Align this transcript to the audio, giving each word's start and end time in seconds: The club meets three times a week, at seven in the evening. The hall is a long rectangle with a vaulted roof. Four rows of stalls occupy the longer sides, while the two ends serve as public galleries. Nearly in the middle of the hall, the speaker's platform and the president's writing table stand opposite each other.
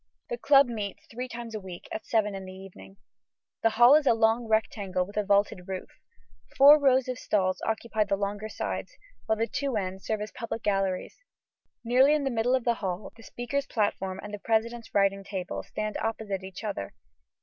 The 0.31 0.37
club 0.39 0.65
meets 0.65 1.05
three 1.11 1.27
times 1.27 1.53
a 1.53 1.59
week, 1.59 1.87
at 1.91 2.07
seven 2.07 2.33
in 2.33 2.45
the 2.45 2.51
evening. 2.53 2.97
The 3.61 3.69
hall 3.69 3.93
is 3.93 4.07
a 4.07 4.15
long 4.15 4.47
rectangle 4.47 5.05
with 5.05 5.15
a 5.15 5.23
vaulted 5.23 5.67
roof. 5.67 5.91
Four 6.57 6.79
rows 6.79 7.07
of 7.07 7.19
stalls 7.19 7.61
occupy 7.67 8.05
the 8.05 8.15
longer 8.15 8.49
sides, 8.49 8.97
while 9.27 9.37
the 9.37 9.45
two 9.45 9.75
ends 9.77 10.07
serve 10.07 10.21
as 10.21 10.31
public 10.31 10.63
galleries. 10.63 11.17
Nearly 11.83 12.15
in 12.15 12.23
the 12.23 12.31
middle 12.31 12.55
of 12.55 12.63
the 12.63 12.73
hall, 12.81 13.13
the 13.15 13.21
speaker's 13.21 13.67
platform 13.67 14.19
and 14.23 14.33
the 14.33 14.39
president's 14.39 14.91
writing 14.95 15.23
table 15.23 15.61
stand 15.61 15.97
opposite 15.97 16.43
each 16.43 16.63
other. 16.63 16.95